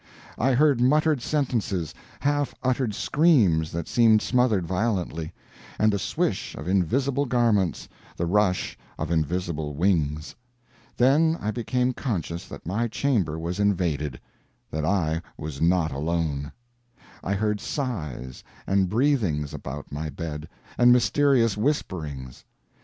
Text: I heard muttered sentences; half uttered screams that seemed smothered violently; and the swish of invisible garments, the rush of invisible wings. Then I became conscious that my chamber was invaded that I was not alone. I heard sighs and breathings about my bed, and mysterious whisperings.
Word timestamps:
I 0.39 0.53
heard 0.53 0.81
muttered 0.81 1.21
sentences; 1.21 1.93
half 2.21 2.55
uttered 2.63 2.95
screams 2.95 3.71
that 3.71 3.87
seemed 3.87 4.23
smothered 4.23 4.65
violently; 4.65 5.31
and 5.77 5.93
the 5.93 5.99
swish 5.99 6.55
of 6.55 6.67
invisible 6.67 7.25
garments, 7.27 7.87
the 8.17 8.25
rush 8.25 8.79
of 8.97 9.11
invisible 9.11 9.75
wings. 9.75 10.33
Then 10.97 11.37
I 11.39 11.51
became 11.51 11.93
conscious 11.93 12.47
that 12.47 12.65
my 12.65 12.87
chamber 12.87 13.37
was 13.37 13.59
invaded 13.59 14.19
that 14.71 14.85
I 14.85 15.21
was 15.37 15.61
not 15.61 15.91
alone. 15.91 16.51
I 17.23 17.35
heard 17.35 17.61
sighs 17.61 18.43
and 18.65 18.89
breathings 18.89 19.53
about 19.53 19.91
my 19.91 20.09
bed, 20.09 20.49
and 20.79 20.91
mysterious 20.91 21.55
whisperings. 21.55 22.43